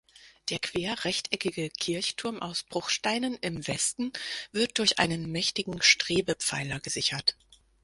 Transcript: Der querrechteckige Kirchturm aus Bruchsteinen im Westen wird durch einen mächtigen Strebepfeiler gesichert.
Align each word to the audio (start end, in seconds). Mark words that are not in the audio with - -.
Der 0.49 0.57
querrechteckige 0.57 1.69
Kirchturm 1.69 2.41
aus 2.41 2.63
Bruchsteinen 2.63 3.35
im 3.35 3.67
Westen 3.67 4.11
wird 4.51 4.79
durch 4.79 4.97
einen 4.97 5.31
mächtigen 5.31 5.79
Strebepfeiler 5.83 6.79
gesichert. 6.79 7.37